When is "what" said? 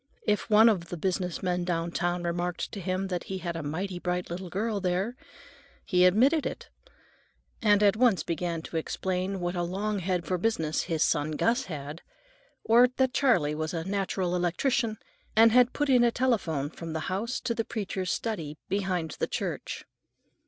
9.41-9.55